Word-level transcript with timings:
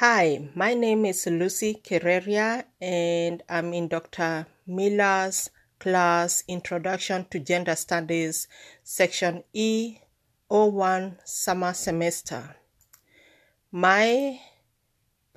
Hi, 0.00 0.48
my 0.54 0.72
name 0.72 1.04
is 1.04 1.26
Lucy 1.26 1.74
Kereria, 1.74 2.64
and 2.80 3.42
I'm 3.50 3.74
in 3.74 3.88
Dr. 3.88 4.46
Miller's 4.66 5.50
class 5.78 6.42
Introduction 6.48 7.26
to 7.28 7.38
Gender 7.38 7.76
Studies, 7.76 8.48
Section 8.82 9.44
E01 9.54 11.18
Summer 11.28 11.74
Semester. 11.74 12.56
My 13.70 14.40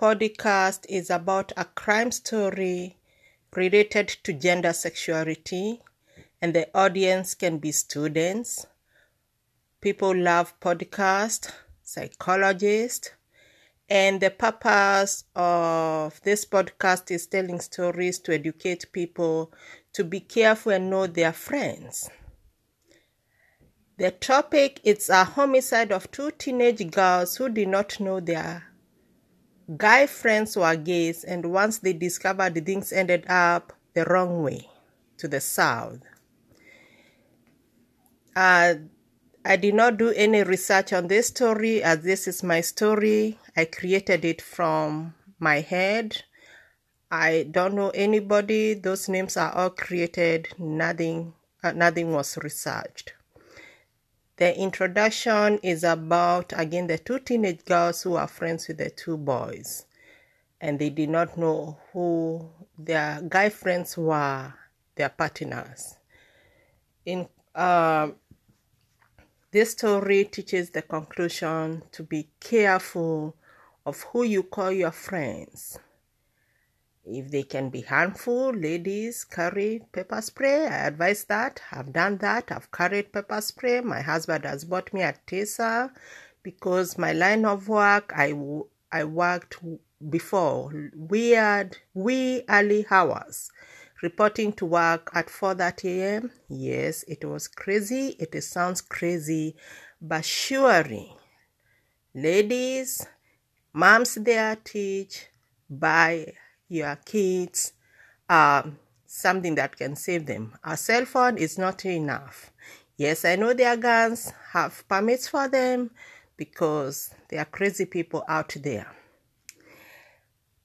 podcast 0.02 0.86
is 0.88 1.10
about 1.10 1.52
a 1.58 1.66
crime 1.66 2.12
story 2.12 2.96
related 3.54 4.08
to 4.24 4.32
gender 4.32 4.72
sexuality, 4.72 5.82
and 6.42 6.54
the 6.54 6.70
audience 6.74 7.36
can 7.36 7.58
be 7.58 7.74
students, 7.74 8.66
people 9.82 10.16
love 10.16 10.58
podcast, 10.62 11.52
psychologists, 11.84 13.10
and 13.94 14.22
the 14.22 14.32
purpose 14.32 15.24
of 15.36 16.20
this 16.24 16.46
podcast 16.46 17.12
is 17.12 17.28
telling 17.28 17.60
stories 17.60 18.18
to 18.18 18.34
educate 18.34 18.92
people 18.92 19.54
to 19.94 20.04
be 20.04 20.20
careful 20.20 20.72
and 20.72 20.90
know 20.90 21.06
their 21.06 21.32
friends. 21.32 22.10
The 24.00 24.10
topic 24.10 24.82
is 24.84 25.12
a 25.12 25.24
homicide 25.24 25.92
of 25.92 26.10
two 26.10 26.32
teenage 26.32 26.90
girls 26.90 27.36
who 27.36 27.50
did 27.50 27.68
not 27.68 28.00
know 28.00 28.20
their 28.20 28.64
guy 29.78 30.08
friends 30.08 30.58
were 30.58 30.76
gays, 30.76 31.24
and 31.24 31.46
once 31.52 31.78
they 31.78 31.94
discovered 31.94 32.66
things 32.66 32.92
ended 32.92 33.26
up 33.30 33.74
the 33.94 34.06
wrong 34.06 34.42
way 34.42 34.70
to 35.18 35.28
the 35.28 35.40
south. 35.40 36.00
Uh, 38.36 38.74
I 39.46 39.56
did 39.58 39.76
not 39.76 39.98
do 39.98 40.10
any 40.10 40.42
research 40.42 40.94
on 40.94 41.10
this 41.10 41.28
story 41.28 41.84
as 41.84 42.00
this 42.00 42.28
is 42.28 42.42
my 42.42 42.62
story. 42.62 43.38
I 43.56 43.66
created 43.66 44.26
it 44.26 44.42
from 44.42 45.14
my 45.40 45.62
head. 45.62 46.24
I 47.12 47.48
don't 47.52 47.76
know 47.76 47.90
anybody. 47.90 48.74
Those 48.74 49.08
names 49.08 49.38
are 49.38 49.52
all 49.52 49.70
created. 49.70 50.48
Nothing 50.58 51.34
uh, 51.64 51.72
nothing 51.72 52.12
was 52.12 52.38
researched. 52.38 53.14
The 54.38 54.58
introduction 54.58 55.60
is 55.62 55.84
about 55.84 56.54
again 56.56 56.88
the 56.88 56.98
two 56.98 57.20
teenage 57.20 57.64
girls 57.66 58.02
who 58.02 58.16
are 58.16 58.28
friends 58.28 58.68
with 58.68 58.78
the 58.78 58.90
two 58.90 59.18
boys 59.18 59.86
and 60.60 60.80
they 60.80 60.90
did 60.90 61.10
not 61.10 61.38
know 61.38 61.78
who 61.92 62.50
their 62.78 63.22
guy 63.28 63.50
friends 63.50 63.98
were, 63.98 64.54
their 64.96 65.10
partners. 65.10 65.98
In 67.06 67.28
uh, 67.54 68.10
this 69.52 69.72
story 69.72 70.24
teaches 70.24 70.72
the 70.72 70.82
conclusion 70.82 71.84
to 71.92 72.02
be 72.02 72.30
careful 72.40 73.36
of 73.86 74.02
who 74.04 74.24
you 74.24 74.44
call 74.44 74.72
your 74.72 74.92
friends. 74.92 75.80
If 77.06 77.32
they 77.32 77.44
can 77.44 77.70
be 77.70 77.82
harmful, 77.82 78.54
ladies 78.54 79.26
carry 79.26 79.82
pepper 79.92 80.22
spray. 80.22 80.68
I 80.68 80.88
advise 80.88 81.26
that. 81.26 81.62
I've 81.72 81.92
done 81.92 82.18
that. 82.20 82.52
I've 82.52 82.72
carried 82.72 83.12
pepper 83.12 83.42
spray. 83.42 83.82
My 83.82 84.02
husband 84.02 84.46
has 84.46 84.64
bought 84.64 84.94
me 84.94 85.02
a 85.02 85.14
taser 85.28 85.92
because 86.44 86.98
my 86.98 87.12
line 87.12 87.44
of 87.44 87.68
work, 87.68 88.14
I, 88.16 88.34
I 88.92 89.04
worked 89.04 89.58
before 90.10 90.72
weird, 90.96 91.78
wee 91.94 92.44
early 92.48 92.86
hours 92.90 93.52
reporting 94.02 94.52
to 94.54 94.66
work 94.66 95.10
at 95.14 95.28
4:30 95.28 96.00
a.m. 96.00 96.32
Yes, 96.50 97.04
it 97.08 97.24
was 97.26 97.48
crazy. 97.48 98.16
It 98.20 98.40
sounds 98.44 98.82
crazy, 98.82 99.56
but 100.02 100.26
surely, 100.26 101.16
ladies, 102.14 103.08
moms 103.74 104.16
there 104.16 104.56
teach 104.64 105.28
buy 105.70 106.34
your 106.70 106.96
kids 106.98 107.74
um, 108.30 108.80
something 109.06 109.56
that 109.56 109.76
can 109.76 109.96
save 109.96 110.26
them. 110.26 110.54
A 110.64 110.78
cell 110.78 111.06
phone 111.06 111.38
is 111.38 111.58
not 111.58 111.86
enough. 111.86 112.52
Yes, 112.98 113.26
I 113.26 113.36
know 113.36 113.54
their 113.54 113.76
guns 113.76 114.32
have 114.52 114.88
permits 114.88 115.28
for 115.28 115.48
them 115.48 115.92
because 116.38 117.14
there 117.30 117.42
are 117.42 117.46
crazy 117.46 117.86
people 117.86 118.24
out 118.28 118.56
there. 118.62 118.88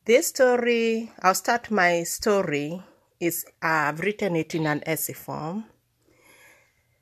This 0.05 0.29
story, 0.29 1.13
I'll 1.21 1.35
start 1.35 1.71
my 1.71 2.03
story 2.05 2.83
is 3.21 3.45
I've 3.61 4.01
written 4.01 4.37
it 4.37 4.55
in 4.55 4.67
an 4.67 4.83
essay 4.87 5.13
form. 5.13 5.65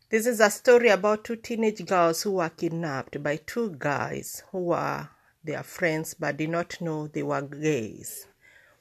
This 0.09 0.27
is 0.27 0.41
a 0.41 0.51
story 0.51 0.89
about 0.89 1.25
two 1.25 1.37
teenage 1.37 1.85
girls 1.85 2.23
who 2.23 2.33
were 2.33 2.49
kidnapped 2.49 3.23
by 3.23 3.37
two 3.37 3.75
guys 3.79 4.43
who 4.51 4.65
were 4.67 5.09
their 5.47 5.63
friends 5.63 6.15
but 6.15 6.37
did 6.37 6.51
not 6.51 6.81
know 6.81 7.07
they 7.07 7.23
were 7.23 7.43
gays. 7.43 8.27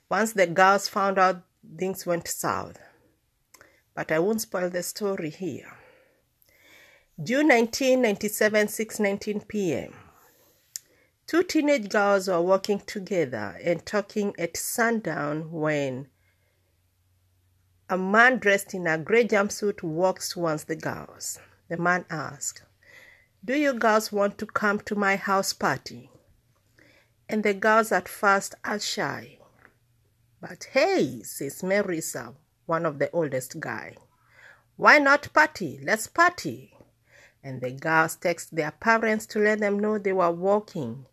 Once 0.09 0.33
the 0.33 0.47
girls 0.47 0.87
found 0.87 1.17
out, 1.17 1.43
things 1.77 2.05
went 2.05 2.27
south. 2.27 2.77
But 3.93 4.11
I 4.11 4.19
won't 4.19 4.41
spoil 4.41 4.69
the 4.69 4.83
story 4.83 5.29
here. 5.29 5.71
June 7.23 7.47
1997, 7.47 8.67
6:19 8.67 9.47
p.m. 9.47 9.93
Two 11.27 11.43
teenage 11.43 11.89
girls 11.89 12.27
were 12.27 12.41
walking 12.41 12.81
together 12.81 13.57
and 13.63 13.85
talking 13.85 14.35
at 14.37 14.57
sundown 14.57 15.51
when 15.51 16.07
a 17.89 17.97
man 17.97 18.37
dressed 18.37 18.73
in 18.73 18.85
a 18.85 18.97
gray 18.97 19.27
jumpsuit 19.27 19.81
walks 19.81 20.29
towards 20.29 20.65
the 20.65 20.75
girls. 20.75 21.39
The 21.69 21.77
man 21.77 22.05
asks, 22.09 22.61
Do 23.43 23.55
you 23.55 23.73
girls 23.73 24.11
want 24.11 24.37
to 24.39 24.45
come 24.45 24.79
to 24.81 24.95
my 24.95 25.15
house 25.15 25.53
party? 25.53 26.09
And 27.27 27.43
the 27.43 27.53
girls 27.53 27.91
at 27.91 28.07
first 28.07 28.55
are 28.63 28.79
shy. 28.79 29.39
But 30.41 30.67
hey, 30.71 31.23
says 31.23 31.61
Marissa, 31.61 32.35
one 32.65 32.85
of 32.85 32.99
the 32.99 33.09
oldest 33.11 33.59
guy. 33.59 33.95
Why 34.77 34.99
not 34.99 35.33
party? 35.33 35.79
Let's 35.81 36.07
party. 36.07 36.73
And 37.43 37.61
the 37.61 37.71
girls 37.71 38.15
text 38.15 38.55
their 38.55 38.71
parents 38.71 39.25
to 39.27 39.39
let 39.39 39.59
them 39.59 39.79
know 39.79 39.97
they 39.97 40.13
were 40.13 40.31
walking 40.31 41.05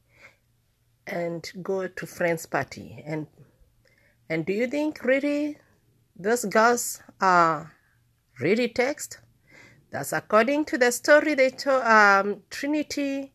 and 1.06 1.50
go 1.62 1.88
to 1.88 2.06
friends 2.06 2.46
party. 2.46 3.02
And 3.06 3.26
and 4.28 4.46
do 4.46 4.52
you 4.52 4.66
think 4.66 5.04
really 5.04 5.58
those 6.16 6.44
girls 6.44 7.02
are 7.20 7.72
really 8.40 8.68
text. 8.68 9.18
That's 9.90 10.12
according 10.12 10.64
to 10.66 10.78
the 10.78 10.90
story 10.90 11.34
they 11.34 11.50
told 11.50 11.82
um, 11.84 12.42
Trinity, 12.50 13.31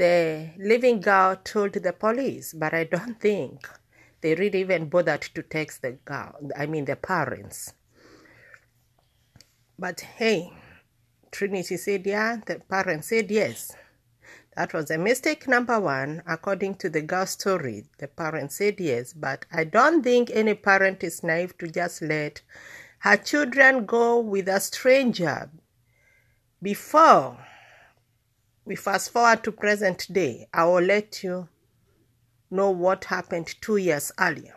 the 0.00 0.48
living 0.56 0.98
girl 0.98 1.36
told 1.44 1.74
the 1.74 1.92
police, 1.92 2.54
but 2.54 2.72
I 2.72 2.84
don't 2.84 3.20
think 3.20 3.68
they 4.22 4.34
really 4.34 4.60
even 4.60 4.88
bothered 4.88 5.20
to 5.20 5.42
text 5.42 5.82
the 5.82 5.92
girl, 5.92 6.36
I 6.56 6.64
mean 6.64 6.86
the 6.86 6.96
parents. 6.96 7.74
But 9.78 10.00
hey, 10.00 10.52
Trinity 11.30 11.76
said 11.76 12.06
yeah, 12.06 12.38
the 12.46 12.60
parents 12.60 13.08
said 13.08 13.30
yes. 13.30 13.72
That 14.56 14.72
was 14.72 14.90
a 14.90 14.96
mistake 14.96 15.46
number 15.46 15.78
one, 15.78 16.22
according 16.26 16.76
to 16.76 16.88
the 16.88 17.02
girl 17.02 17.26
story. 17.26 17.84
The 17.98 18.08
parents 18.08 18.56
said 18.56 18.80
yes, 18.80 19.12
but 19.12 19.44
I 19.52 19.64
don't 19.64 20.02
think 20.02 20.30
any 20.32 20.54
parent 20.54 21.04
is 21.04 21.22
naive 21.22 21.58
to 21.58 21.68
just 21.68 22.00
let 22.00 22.40
her 23.00 23.18
children 23.18 23.84
go 23.84 24.18
with 24.18 24.48
a 24.48 24.60
stranger. 24.60 25.50
Before 26.62 27.38
we 28.64 28.76
fast 28.76 29.10
forward 29.10 29.42
to 29.44 29.52
present 29.52 30.12
day, 30.12 30.48
I 30.52 30.64
will 30.64 30.82
let 30.82 31.22
you 31.22 31.48
know 32.50 32.70
what 32.70 33.04
happened 33.04 33.54
two 33.60 33.76
years 33.76 34.12
earlier. 34.18 34.54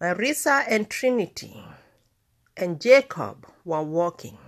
Marissa 0.00 0.64
and 0.68 0.88
Trinity 0.90 1.64
and 2.56 2.80
Jacob 2.80 3.46
were 3.64 3.82
walking. 3.82 4.38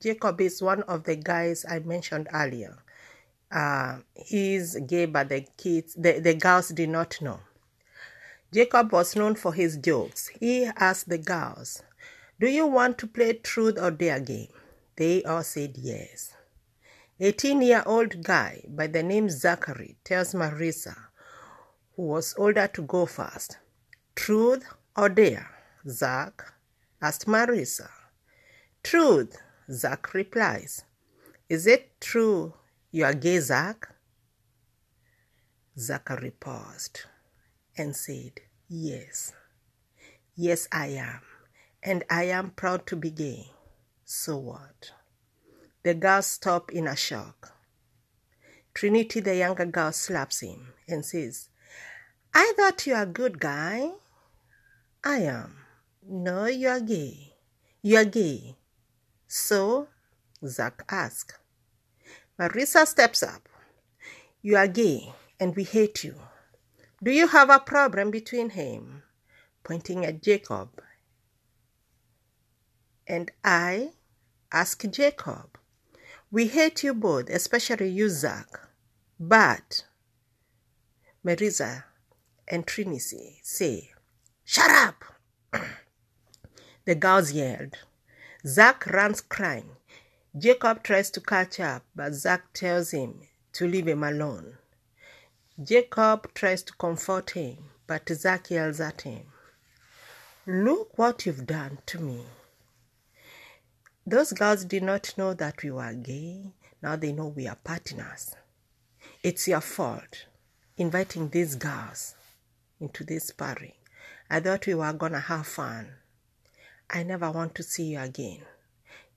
Jacob 0.00 0.40
is 0.40 0.62
one 0.62 0.82
of 0.82 1.04
the 1.04 1.16
guys 1.16 1.64
I 1.68 1.78
mentioned 1.80 2.28
earlier 2.32 2.78
uh, 3.50 3.98
he's 4.14 4.76
gay, 4.86 5.06
but 5.06 5.28
the 5.28 5.46
kids, 5.56 5.94
the, 5.94 6.20
the 6.20 6.34
girls 6.34 6.68
did 6.68 6.88
not 6.88 7.20
know. 7.20 7.40
Jacob 8.52 8.92
was 8.92 9.16
known 9.16 9.34
for 9.34 9.52
his 9.52 9.76
jokes. 9.76 10.28
He 10.40 10.64
asked 10.76 11.08
the 11.08 11.18
girls, 11.18 11.82
Do 12.40 12.48
you 12.48 12.66
want 12.66 12.98
to 12.98 13.06
play 13.06 13.34
truth 13.34 13.78
or 13.80 13.90
dare 13.90 14.20
game? 14.20 14.48
They 14.96 15.22
all 15.24 15.42
said 15.42 15.76
yes. 15.76 16.32
18 17.18 17.62
year 17.62 17.82
old 17.86 18.22
guy 18.22 18.62
by 18.68 18.86
the 18.86 19.02
name 19.02 19.30
Zachary 19.30 19.96
tells 20.04 20.34
Marissa, 20.34 20.94
who 21.94 22.02
was 22.02 22.34
older, 22.36 22.68
to 22.68 22.82
go 22.82 23.06
first. 23.06 23.56
Truth 24.14 24.66
or 24.94 25.08
dare? 25.08 25.48
Zach 25.88 26.52
asked 27.00 27.26
Marissa. 27.26 27.88
Truth, 28.82 29.38
Zach 29.70 30.12
replies. 30.12 30.84
Is 31.48 31.66
it 31.66 31.98
true 32.02 32.52
you 32.90 33.04
are 33.06 33.14
gay, 33.14 33.38
Zach? 33.40 33.88
Zachary 35.78 36.32
paused 36.32 37.00
and 37.78 37.96
said, 37.96 38.32
Yes. 38.68 39.32
Yes, 40.34 40.68
I 40.70 40.88
am. 40.88 41.20
And 41.82 42.04
I 42.10 42.24
am 42.24 42.50
proud 42.50 42.86
to 42.88 42.96
be 42.96 43.10
gay. 43.10 43.52
So 44.04 44.36
what? 44.36 44.90
The 45.86 45.94
girl 45.94 46.20
stops 46.20 46.74
in 46.74 46.88
a 46.88 46.96
shock. 46.96 47.54
Trinity, 48.74 49.20
the 49.20 49.36
younger 49.36 49.66
girl, 49.66 49.92
slaps 49.92 50.40
him 50.40 50.72
and 50.88 51.04
says, 51.04 51.48
I 52.34 52.54
thought 52.56 52.84
you 52.88 52.94
were 52.94 53.02
a 53.02 53.06
good 53.06 53.38
guy. 53.38 53.92
I 55.04 55.18
am. 55.18 55.58
No, 56.02 56.46
you 56.46 56.70
are 56.70 56.80
gay. 56.80 57.34
You 57.82 57.98
are 57.98 58.04
gay. 58.04 58.56
So, 59.28 59.86
Zack 60.44 60.82
asks. 60.88 61.38
Marissa 62.36 62.84
steps 62.84 63.22
up. 63.22 63.48
You 64.42 64.56
are 64.56 64.66
gay 64.66 65.14
and 65.38 65.54
we 65.54 65.62
hate 65.62 66.02
you. 66.02 66.16
Do 67.00 67.12
you 67.12 67.28
have 67.28 67.48
a 67.48 67.60
problem 67.60 68.10
between 68.10 68.50
him? 68.50 69.04
Pointing 69.62 70.04
at 70.04 70.20
Jacob. 70.20 70.82
And 73.06 73.30
I 73.44 73.90
ask 74.50 74.82
Jacob. 74.90 75.56
We 76.36 76.48
hate 76.48 76.84
you 76.84 76.92
both, 76.92 77.30
especially 77.30 77.88
you, 77.88 78.10
Zack. 78.10 78.60
But 79.18 79.86
Marissa 81.24 81.84
and 82.46 82.66
Trinity 82.66 83.40
say, 83.42 83.92
Shut 84.44 84.70
up! 84.70 85.02
the 86.84 86.94
girls 86.94 87.32
yelled. 87.32 87.78
Zack 88.46 88.86
runs 88.88 89.22
crying. 89.22 89.76
Jacob 90.36 90.82
tries 90.82 91.08
to 91.12 91.22
catch 91.22 91.58
up, 91.58 91.84
but 91.94 92.12
Zack 92.12 92.52
tells 92.52 92.90
him 92.90 93.22
to 93.54 93.66
leave 93.66 93.88
him 93.88 94.02
alone. 94.02 94.58
Jacob 95.64 96.34
tries 96.34 96.62
to 96.64 96.74
comfort 96.74 97.30
him, 97.30 97.56
but 97.86 98.10
Zack 98.10 98.50
yells 98.50 98.78
at 98.78 99.00
him, 99.00 99.22
Look 100.46 100.98
what 100.98 101.24
you've 101.24 101.46
done 101.46 101.78
to 101.86 101.98
me. 101.98 102.26
Those 104.08 104.32
girls 104.32 104.64
did 104.64 104.84
not 104.84 105.18
know 105.18 105.34
that 105.34 105.64
we 105.64 105.72
were 105.72 105.92
gay. 105.92 106.52
Now 106.80 106.94
they 106.94 107.12
know 107.12 107.26
we 107.26 107.48
are 107.48 107.56
partners. 107.56 108.36
It's 109.24 109.48
your 109.48 109.60
fault 109.60 110.26
inviting 110.76 111.30
these 111.30 111.56
girls 111.56 112.14
into 112.78 113.02
this 113.02 113.32
party. 113.32 113.74
I 114.30 114.38
thought 114.38 114.68
we 114.68 114.74
were 114.74 114.92
gonna 114.92 115.18
have 115.18 115.48
fun. 115.48 115.88
I 116.88 117.02
never 117.02 117.32
want 117.32 117.56
to 117.56 117.64
see 117.64 117.94
you 117.94 117.98
again. 118.00 118.42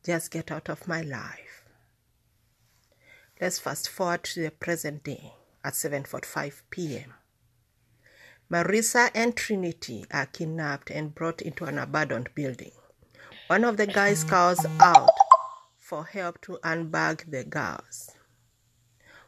Just 0.03 0.31
get 0.31 0.51
out 0.51 0.69
of 0.69 0.87
my 0.87 1.01
life. 1.01 1.63
Let's 3.39 3.59
fast 3.59 3.89
forward 3.89 4.23
to 4.23 4.41
the 4.41 4.51
present 4.51 5.03
day 5.03 5.33
at 5.63 5.73
7:45 5.73 6.63
p.m. 6.71 7.13
Marissa 8.49 9.11
and 9.13 9.35
Trinity 9.35 10.05
are 10.09 10.25
kidnapped 10.25 10.89
and 10.89 11.13
brought 11.13 11.43
into 11.43 11.65
an 11.65 11.77
abandoned 11.77 12.33
building. 12.33 12.71
One 13.49 13.63
of 13.63 13.77
the 13.77 13.87
guys 13.87 14.23
calls 14.23 14.63
out 14.79 15.09
for 15.75 16.05
help 16.05 16.39
to 16.41 16.59
unbag 16.63 17.31
the 17.31 17.43
girls. 17.43 18.11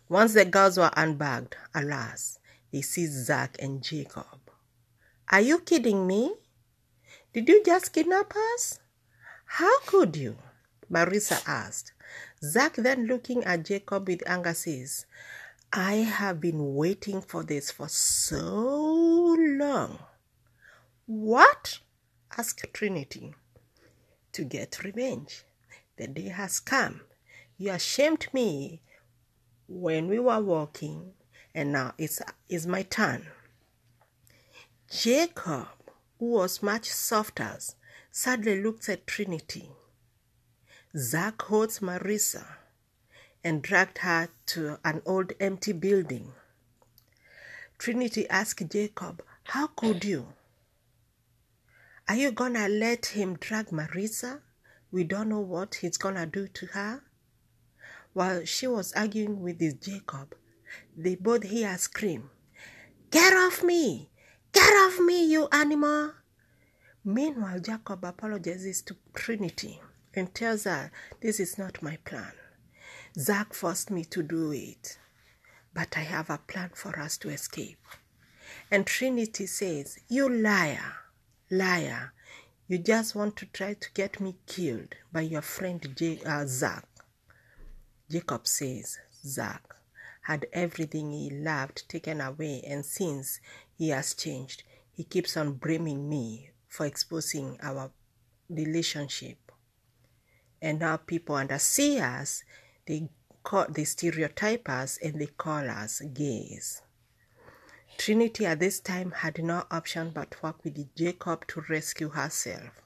Once 0.10 0.36
the 0.36 0.46
girls 0.46 0.78
were 0.78 0.92
unbagged, 0.96 1.56
alas, 1.74 2.38
they 2.72 2.84
see 2.84 3.08
Zack 3.08 3.58
and 3.60 3.82
Jacob. 3.82 4.52
Are 5.32 5.42
you 5.42 5.58
kidding 5.58 6.06
me? 6.06 6.36
Did 7.34 7.50
you 7.50 7.64
just 7.66 7.94
kidnap 7.94 8.32
us? 8.54 8.78
How 9.46 9.80
could 9.88 10.16
you? 10.16 10.38
Marissa 10.88 11.42
asked. 11.48 11.94
Zack 12.44 12.76
then 12.76 13.08
looking 13.08 13.44
at 13.44 13.66
Jacob 13.66 14.08
with 14.08 14.22
anger 14.30 14.54
says, 14.54 15.08
I 15.74 15.94
have 15.94 16.40
been 16.40 16.76
waiting 16.76 17.24
for 17.24 17.42
this 17.42 17.72
for 17.72 17.90
so 17.90 19.36
long. 19.40 19.98
What? 21.08 21.80
asked 22.38 22.64
Trinity 22.72 23.34
to 24.34 24.44
get 24.44 24.84
revenge. 24.84 25.44
The 25.98 26.08
day 26.08 26.30
has 26.30 26.60
come. 26.60 27.02
You 27.58 27.72
ashamed 27.72 28.28
me 28.34 28.82
when 29.68 30.08
we 30.08 30.20
were 30.20 30.40
walking, 30.40 31.14
and 31.54 31.72
now 31.72 31.94
it's, 31.98 32.22
it's 32.50 32.66
my 32.66 32.84
turn. 32.84 33.28
Jacob, 34.90 35.68
who 36.20 36.32
was 36.32 36.64
much 36.64 36.90
softer, 36.90 37.58
sadly 38.12 38.62
looked 38.62 38.90
at 38.90 39.08
Trinity. 39.08 39.70
Zack 40.98 41.42
holds 41.44 41.80
Marissa 41.80 42.46
and 43.44 43.62
dragged 43.62 44.00
her 44.00 44.30
to 44.48 44.78
an 44.84 45.02
old 45.06 45.34
empty 45.40 45.72
building. 45.72 46.34
Trinity 47.78 48.28
asked 48.30 48.70
Jacob, 48.70 49.24
How 49.46 49.68
could 49.68 50.04
you? 50.04 50.28
Are 52.12 52.16
you 52.16 52.34
gonna 52.34 52.68
let 52.68 53.06
him 53.06 53.38
drag 53.38 53.68
Marissa? 53.68 54.42
We 54.92 55.06
don't 55.06 55.30
know 55.30 55.40
what 55.40 55.76
he's 55.76 55.96
gonna 55.96 56.26
do 56.26 56.46
to 56.46 56.66
her. 56.66 57.04
While 58.12 58.44
she 58.44 58.68
was 58.68 58.92
arguing 58.92 59.40
with 59.40 59.60
this 59.60 59.76
Jacob, 59.76 60.36
they 60.98 61.16
both 61.16 61.44
hear 61.44 61.70
a 61.70 61.78
scream, 61.78 62.30
Get 63.12 63.32
off 63.32 63.64
me! 63.64 64.10
Get 64.52 64.74
off 64.74 65.00
me, 65.00 65.24
you 65.24 65.48
animal! 65.54 66.12
Meanwhile, 67.06 67.62
Jacob 67.62 68.04
apologizes 68.04 68.82
to 68.82 68.98
Trinity 69.14 69.80
and 70.14 70.36
tells 70.36 70.66
her, 70.66 70.92
This 71.22 71.40
is 71.40 71.58
not 71.58 71.82
my 71.82 71.96
plan. 72.04 72.34
Zack 73.18 73.54
forced 73.54 73.90
me 73.90 74.04
to 74.04 74.22
do 74.22 74.52
it, 74.52 74.98
but 75.74 75.98
I 75.98 76.02
have 76.02 76.30
a 76.30 76.40
plan 76.40 76.72
for 76.76 77.00
us 77.00 77.18
to 77.20 77.30
escape. 77.30 77.80
And 78.70 78.86
Trinity 78.86 79.46
says, 79.46 79.98
You 80.10 80.28
liar! 80.28 81.01
Liar, 81.54 82.14
you 82.70 82.78
just 82.78 83.14
want 83.14 83.36
to 83.36 83.46
try 83.46 83.74
to 83.74 83.92
get 83.94 84.22
me 84.22 84.38
killed 84.48 84.96
by 85.12 85.20
your 85.20 85.42
friend 85.42 85.86
J- 85.98 86.22
uh, 86.26 86.46
Zack. 86.48 86.88
Jacob 88.10 88.48
says 88.48 88.98
Zack 89.26 89.76
had 90.22 90.48
everything 90.54 91.12
he 91.12 91.30
loved 91.30 91.90
taken 91.90 92.22
away, 92.22 92.64
and 92.66 92.86
since 92.86 93.42
he 93.78 93.90
has 93.90 94.14
changed, 94.14 94.64
he 94.94 95.04
keeps 95.04 95.36
on 95.36 95.56
blaming 95.56 96.08
me 96.08 96.52
for 96.70 96.86
exposing 96.86 97.58
our 97.62 97.92
relationship. 98.50 99.52
And 100.62 100.80
now 100.80 100.96
people 100.96 101.36
undersee 101.36 102.02
us, 102.02 102.46
they 102.86 103.10
call 103.44 103.66
they 103.68 103.84
stereotype 103.84 104.70
us 104.70 104.98
and 105.04 105.20
they 105.20 105.28
call 105.28 105.70
us 105.70 106.00
gays. 106.14 106.82
Trinity 108.02 108.48
at 108.48 108.58
this 108.58 108.80
time 108.80 109.12
had 109.12 109.44
no 109.44 109.64
option 109.70 110.10
but 110.10 110.32
to 110.32 110.38
work 110.42 110.64
with 110.64 110.96
Jacob 110.96 111.46
to 111.46 111.62
rescue 111.70 112.10
herself. 112.10 112.82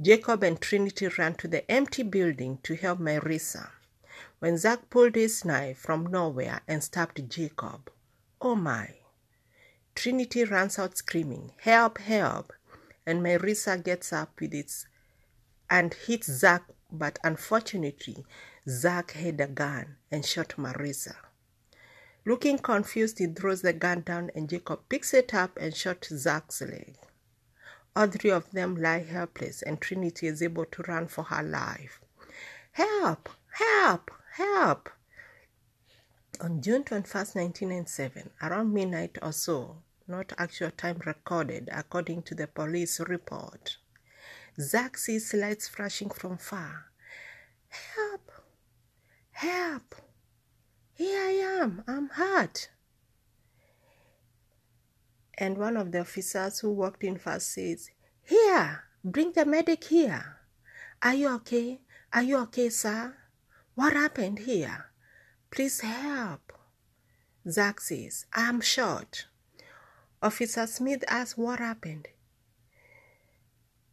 Jacob 0.00 0.44
and 0.44 0.60
Trinity 0.60 1.08
ran 1.08 1.34
to 1.34 1.48
the 1.48 1.68
empty 1.68 2.04
building 2.04 2.60
to 2.62 2.76
help 2.76 3.00
Marissa. 3.00 3.70
When 4.38 4.56
Zack 4.56 4.90
pulled 4.90 5.16
his 5.16 5.44
knife 5.44 5.78
from 5.78 6.06
nowhere 6.06 6.60
and 6.68 6.84
stabbed 6.84 7.28
Jacob, 7.28 7.90
oh 8.40 8.54
my! 8.54 8.98
Trinity 9.96 10.44
runs 10.44 10.78
out 10.78 10.96
screaming, 10.96 11.50
Help, 11.62 11.98
help! 11.98 12.52
And 13.04 13.20
Marissa 13.20 13.82
gets 13.82 14.12
up 14.12 14.40
with 14.40 14.54
it 14.54 14.72
and 15.68 15.92
hits 15.92 16.30
Zack, 16.30 16.62
but 16.92 17.18
unfortunately, 17.24 18.24
Zack 18.68 19.10
had 19.10 19.40
a 19.40 19.48
gun 19.48 19.96
and 20.12 20.24
shot 20.24 20.50
Marissa. 20.56 21.16
Looking 22.28 22.58
confused, 22.58 23.20
he 23.20 23.26
throws 23.26 23.62
the 23.62 23.72
gun 23.72 24.02
down 24.02 24.30
and 24.34 24.50
Jacob 24.50 24.80
picks 24.90 25.14
it 25.14 25.32
up 25.32 25.56
and 25.58 25.74
shoots 25.74 26.10
Zack's 26.10 26.60
leg. 26.60 26.98
All 27.96 28.06
three 28.06 28.30
of 28.30 28.50
them 28.50 28.76
lie 28.76 28.98
helpless 28.98 29.62
and 29.62 29.80
Trinity 29.80 30.26
is 30.26 30.42
able 30.42 30.66
to 30.66 30.82
run 30.82 31.06
for 31.06 31.24
her 31.24 31.42
life. 31.42 32.02
Help! 32.72 33.30
Help! 33.52 34.10
Help! 34.32 34.90
On 36.42 36.60
June 36.60 36.84
21, 36.84 37.08
1997, 37.08 38.28
around 38.42 38.74
midnight 38.74 39.16
or 39.22 39.32
so, 39.32 39.78
not 40.06 40.34
actual 40.36 40.70
time 40.70 41.00
recorded 41.06 41.70
according 41.72 42.24
to 42.24 42.34
the 42.34 42.46
police 42.46 43.00
report, 43.00 43.78
Zack 44.60 44.98
sees 44.98 45.32
lights 45.32 45.66
flashing 45.66 46.10
from 46.10 46.36
far. 46.36 46.90
Help! 47.70 48.30
Help! 49.30 49.94
Here 50.98 51.20
I 51.20 51.60
am, 51.62 51.84
I'm 51.86 52.08
hurt. 52.08 52.70
And 55.34 55.56
one 55.56 55.76
of 55.76 55.92
the 55.92 56.00
officers 56.00 56.58
who 56.58 56.72
walked 56.72 57.04
in 57.04 57.18
first 57.18 57.52
says, 57.54 57.88
Here, 58.24 58.82
bring 59.04 59.30
the 59.30 59.44
medic 59.46 59.84
here. 59.84 60.38
Are 61.00 61.14
you 61.14 61.28
okay? 61.36 61.82
Are 62.12 62.24
you 62.24 62.38
okay, 62.38 62.68
sir? 62.68 63.16
What 63.76 63.92
happened 63.92 64.40
here? 64.40 64.86
Please 65.52 65.82
help. 65.82 66.52
Zack 67.48 67.80
says, 67.80 68.26
I'm 68.32 68.60
shot. 68.60 69.26
Officer 70.20 70.66
Smith 70.66 71.04
asks 71.06 71.38
what 71.38 71.60
happened. 71.60 72.08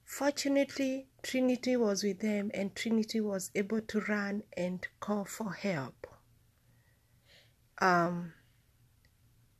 Fortunately, 0.03 1.05
Trinity 1.21 1.77
was 1.77 2.03
with 2.03 2.21
them 2.21 2.49
and 2.55 2.75
Trinity 2.75 3.21
was 3.21 3.51
able 3.53 3.81
to 3.81 3.99
run 3.99 4.41
and 4.57 4.87
call 4.99 5.25
for 5.25 5.53
help 5.53 6.07
um, 7.79 8.33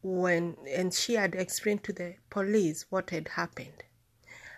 when 0.02 0.56
and 0.70 0.94
she 0.94 1.14
had 1.14 1.36
explained 1.36 1.84
to 1.84 1.94
the 1.94 2.16
police 2.30 2.86
what 2.90 3.10
had 3.10 3.30
happened. 3.30 3.84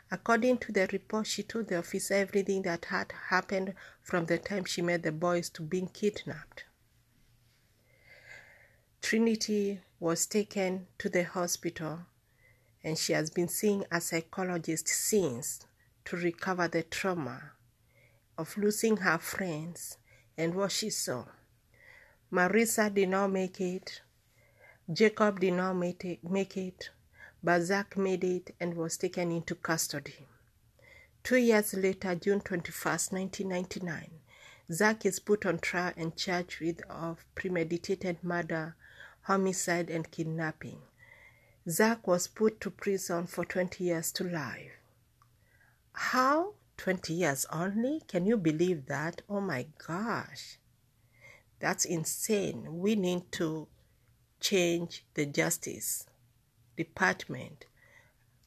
According 0.10 0.60
to 0.60 0.72
the 0.72 0.88
report, 0.92 1.28
she 1.28 1.44
told 1.44 1.68
the 1.68 1.80
officer 1.80 2.14
everything 2.14 2.62
that 2.62 2.86
had 2.86 3.14
happened 3.30 3.74
from 4.02 4.26
the 4.26 4.38
time 4.38 4.64
she 4.64 4.82
met 4.82 5.04
the 5.04 5.12
boys 5.12 5.50
to 5.52 5.62
being 5.62 5.88
kidnapped. 5.88 6.64
Trinity 9.02 9.82
was 10.00 10.26
taken 10.26 10.88
to 10.98 11.10
the 11.10 11.24
hospital 11.24 12.00
and 12.84 12.98
she 12.98 13.14
has 13.14 13.30
been 13.30 13.48
seeing 13.48 13.84
a 13.92 14.00
psychologist 14.00 14.88
since 14.88 15.66
to 16.06 16.16
recover 16.16 16.68
the 16.68 16.84
trauma 16.84 17.52
of 18.38 18.58
losing 18.58 18.98
her 18.98 19.18
friends 19.18 19.98
and 20.38 20.56
what 20.56 20.72
she 20.72 20.90
saw. 20.90 21.26
Marissa 22.31 22.93
did 22.93 23.10
not 23.10 23.31
make 23.31 23.62
it. 23.62 24.01
Jacob 24.91 25.39
did 25.39 25.53
not 25.53 25.74
make 25.75 26.03
it, 26.57 26.89
but 27.43 27.62
Zach 27.62 27.96
made 27.98 28.24
it 28.24 28.55
and 28.60 28.75
was 28.75 28.98
taken 28.98 29.31
into 29.31 29.55
custody. 29.55 30.27
Two 31.24 31.38
years 31.38 31.74
later, 31.74 32.15
June 32.15 32.41
21st, 32.41 33.12
1999, 33.13 34.10
Zach 34.72 35.05
is 35.05 35.19
put 35.19 35.46
on 35.46 35.60
trial 35.60 35.93
and 35.96 36.15
charged 36.15 36.60
with 36.60 36.81
of 36.89 37.25
premeditated 37.36 38.24
murder, 38.24 38.75
homicide, 39.22 39.89
and 39.89 40.10
kidnapping. 40.12 40.79
Zach 41.69 42.07
was 42.07 42.27
put 42.27 42.62
to 42.62 42.72
prison 42.72 43.27
for 43.27 43.43
20 43.46 43.84
years 43.84 44.12
to 44.13 44.24
life. 44.24 44.72
How? 45.93 46.53
20 46.77 47.13
years 47.13 47.46
only? 47.51 48.03
Can 48.07 48.25
you 48.25 48.38
believe 48.38 48.86
that? 48.86 49.22
Oh 49.29 49.41
my 49.41 49.67
gosh. 49.86 50.57
That's 51.60 51.86
insane. 51.86 52.68
We 52.70 52.96
need 52.96 53.32
to 53.34 53.68
change 54.40 55.06
the 55.14 55.26
justice 55.26 56.06
department. 56.76 57.66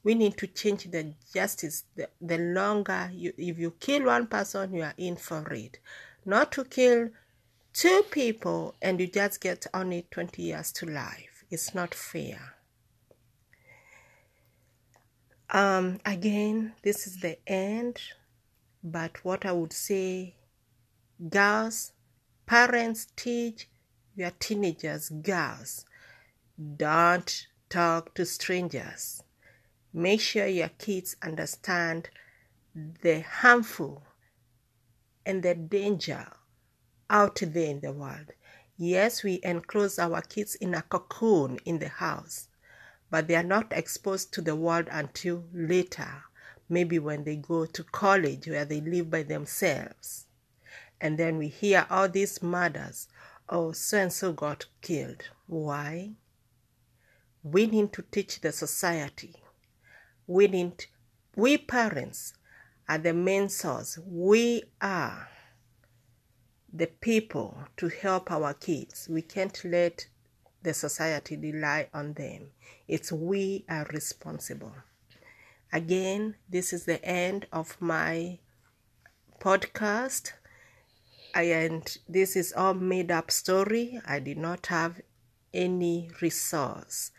We 0.02 0.14
need 0.14 0.37
to 0.38 0.47
change 0.47 0.90
the 0.90 1.14
justice. 1.35 1.85
The, 1.97 2.09
the 2.21 2.38
longer 2.38 3.11
you, 3.12 3.33
if 3.37 3.59
you 3.59 3.73
kill 3.73 4.07
one 4.07 4.26
person, 4.29 4.73
you 4.75 4.83
are 4.83 4.95
in 4.97 5.17
for 5.17 5.52
it. 5.52 5.79
Not 6.25 6.52
to 6.52 6.64
kill 6.64 7.11
two 7.73 8.02
people 8.11 8.75
and 8.81 9.00
you 9.00 9.09
just 9.09 9.40
get 9.40 9.67
only 9.75 10.07
20 10.11 10.43
years 10.43 10.73
to 10.73 10.87
life. 10.87 11.45
It's 11.50 11.75
not 11.75 11.95
fair. 11.95 12.55
Um, 15.50 15.99
again, 16.07 16.75
this 16.83 17.09
is 17.09 17.21
the 17.21 17.37
end, 17.47 18.00
but 18.85 19.25
what 19.25 19.45
I 19.45 19.50
would 19.50 19.73
say, 19.73 20.37
girls, 21.29 21.93
parents 22.50 23.07
teach 23.14 23.69
your 24.16 24.33
teenagers, 24.40 25.09
girls, 25.09 25.85
don't 26.76 27.47
talk 27.69 28.12
to 28.12 28.26
strangers. 28.26 29.23
Make 29.95 30.21
sure 30.21 30.49
your 30.49 30.71
kids 30.71 31.14
understand 31.23 32.11
the 32.75 33.21
harmful 33.21 34.02
and 35.25 35.45
the 35.45 35.54
danger 35.54 36.26
out 37.09 37.40
there 37.40 37.71
in 37.71 37.78
the 37.83 37.92
world. 37.92 38.33
Yes, 38.76 39.23
we 39.23 39.38
enclose 39.45 40.00
our 40.00 40.21
kids 40.21 40.57
in 40.57 40.75
a 40.75 40.83
cocoon 40.83 41.61
in 41.64 41.78
the 41.78 41.88
house, 41.88 42.49
but 43.12 43.28
they 43.28 43.37
are 43.37 43.45
not 43.45 43.73
exposed 43.73 44.33
to 44.33 44.40
the 44.40 44.57
world 44.57 44.88
until 44.90 45.45
later, 45.52 46.25
maybe 46.69 46.99
when 46.99 47.23
they 47.23 47.37
go 47.37 47.64
to 47.66 47.85
college 47.85 48.49
where 48.49 48.64
they 48.64 48.80
live 48.80 49.09
by 49.09 49.23
themselves. 49.23 50.26
And 51.00 51.19
then 51.19 51.38
we 51.38 51.49
hear 51.49 51.87
all 51.90 52.09
these 52.09 52.42
murders. 52.42 53.09
Oh, 53.49 53.73
so 53.73 53.99
and 53.99 54.12
so 54.12 54.33
got 54.33 54.66
killed. 54.80 55.23
Why? 55.47 56.12
we 57.42 57.66
need 57.66 57.92
to 57.92 58.02
teach 58.02 58.40
the 58.40 58.52
society. 58.52 59.35
We 60.26 60.47
need, 60.47 60.87
we 61.35 61.59
parents 61.59 62.35
are 62.88 62.99
the 62.99 63.14
main 63.14 63.49
source. 63.49 63.99
We 64.04 64.64
are 64.80 65.28
the 66.73 66.87
people 66.87 67.64
to 67.78 67.88
help 67.88 68.30
our 68.30 68.54
kids. 68.54 69.09
We 69.11 69.23
can't 69.23 69.59
let 69.64 70.07
the 70.62 70.75
society 70.75 71.37
rely 71.37 71.88
on 71.95 72.12
them. 72.12 72.49
It's 72.87 73.11
we 73.11 73.64
are 73.69 73.87
responsible. 73.92 74.75
Again, 75.73 76.35
this 76.49 76.73
is 76.73 76.85
the 76.85 77.02
end 77.04 77.47
of 77.52 77.80
my 77.80 78.38
podcast. 79.40 80.33
And 81.34 81.96
this 82.08 82.37
is 82.37 82.52
all 82.52 82.75
made 82.75 83.10
up 83.10 83.30
story. 83.30 84.00
I 84.06 84.18
did 84.20 84.38
not 84.38 84.66
have 84.66 85.00
any 85.52 86.10
resource. 86.20 87.12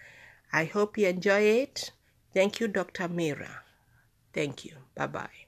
I 0.54 0.66
hope 0.66 0.98
you 0.98 1.08
enjoy 1.08 1.42
it. 1.42 1.92
Thank 2.34 2.60
you, 2.60 2.68
Dr. 2.68 3.08
Mira. 3.08 3.64
Thank 4.34 4.66
you. 4.66 4.76
Bye 4.96 5.08
bye. 5.08 5.32